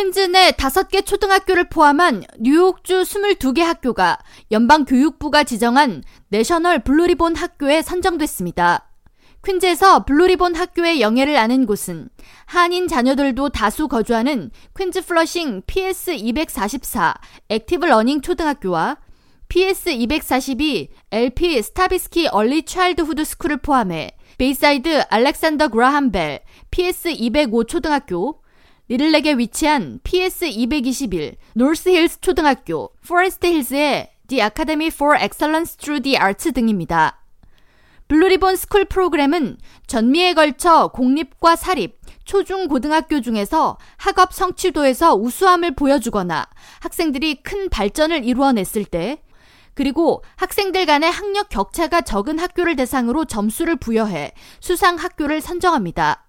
[0.00, 4.18] 퀸즈 내 5개 초등학교를 포함한 뉴욕주 22개 학교가
[4.50, 8.88] 연방교육부가 지정한 National Blue Ribbon 학교에 선정됐습니다.
[9.44, 12.08] 퀸즈에서 Blue Ribbon 학교의 영예를 안은 곳은
[12.46, 17.14] 한인 자녀들도 다수 거주하는 퀸즈 플러싱 PS244
[17.50, 18.96] Active Learning 초등학교와
[19.50, 26.40] PS242 LP Stavisky Early Childhood School을 포함해 베이사이드 알렉산더 그라함 벨
[26.70, 28.39] PS205 초등학교,
[28.90, 37.20] 리틀넥에 위치한 PS221 노스힐스 초등학교, 포레스트 힐즈의 The Academy for Excellence Through the Arts 등입니다.
[38.08, 46.48] Blue Ribbon School 프로그램은 전미에 걸쳐 공립과 사립, 초중 고등학교 중에서 학업 성취도에서 우수함을 보여주거나
[46.80, 49.22] 학생들이 큰 발전을 이루어냈을 때
[49.74, 56.26] 그리고 학생들 간의 학력 격차가 적은 학교를 대상으로 점수를 부여해 수상 학교를 선정합니다.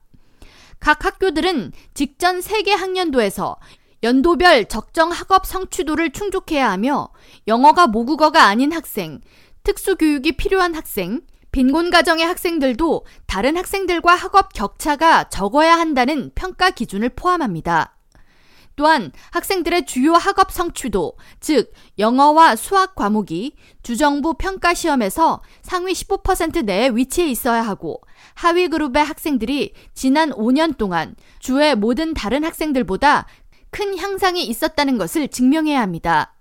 [0.81, 3.55] 각 학교들은 직전 세계 학년도에서
[4.03, 7.09] 연도별 적정 학업 성취도를 충족해야 하며
[7.48, 9.21] 영어가 모국어가 아닌 학생,
[9.63, 17.95] 특수교육이 필요한 학생, 빈곤 가정의 학생들도 다른 학생들과 학업 격차가 적어야 한다는 평가 기준을 포함합니다.
[18.76, 26.90] 또한 학생들의 주요 학업 성취도, 즉 영어와 수학 과목이 주정부 평가 시험에서 상위 15% 내에
[26.90, 28.02] 위치해 있어야 하고
[28.34, 33.28] 하위 그룹의 학생들이 지난 5년 동안 주의 모든 다른 학생들보다
[33.72, 36.34] 큰 향상이 있었다는 것을 증명해야 합니다.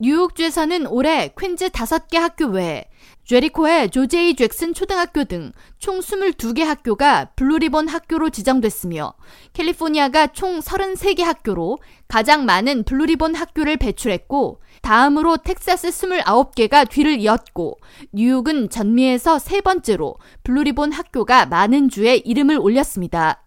[0.00, 2.84] 뉴욕주에서는 올해 퀸즈 5개 학교 외에
[3.24, 9.14] 제리코의 조제이 잭슨 초등학교 등 총 22개 학교가 블루리본 학교로 지정됐으며
[9.52, 17.78] 캘리포니아가 총 33개 학교로 가장 많은 Blue Ribbon 학교를 배출했고 다음으로 텍사스 29개가 뒤를 이었고
[18.12, 23.44] 뉴욕은 전미에서 세 번째로 Blue Ribbon 학교가 많은 주에 이름을 올렸습니다.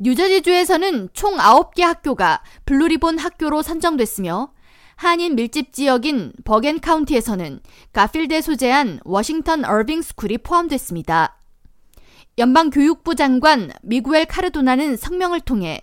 [0.00, 4.52] 뉴저지주에서는 총 9개 학교가 Blue Ribbon 학교로 선정됐으며
[5.02, 7.58] 한인 밀집 지역인 버겐 카운티에서는
[7.92, 11.40] 가필드에 소재한 워싱턴 어빙 School이 포함됐습니다.
[12.38, 15.80] 연방 교육부 장관 미구엘 카르도나는 성명을 통해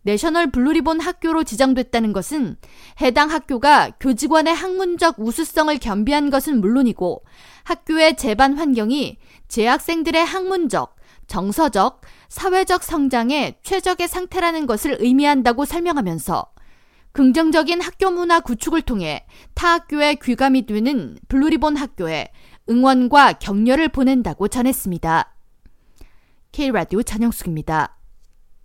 [0.00, 2.56] National Blue Ribbon 학교로 지정됐다는 것은
[3.02, 7.22] 해당 학교가 교직원의 학문적 우수성을 겸비한 것은 물론이고
[7.64, 9.18] 학교의 제반 환경이
[9.48, 10.96] 재학생들의 학문적,
[11.26, 12.00] 정서적,
[12.30, 16.53] 사회적 성장에 최적의 상태라는 것을 의미한다고 설명하면서
[17.14, 22.32] 긍정적인 학교 문화 구축을 통해 타 학교에 귀감이 되는 Blue Ribbon 학교에
[22.68, 25.32] 응원과 격려를 보낸다고 전했습니다.
[26.50, 27.96] K라디오 전영숙입니다.